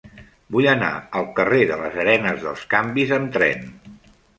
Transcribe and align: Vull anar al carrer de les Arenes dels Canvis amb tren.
Vull 0.55 0.67
anar 0.71 0.89
al 1.21 1.29
carrer 1.41 1.61
de 1.75 1.79
les 1.85 2.01
Arenes 2.07 2.43
dels 2.49 2.67
Canvis 2.77 3.19
amb 3.23 3.41
tren. 3.41 3.69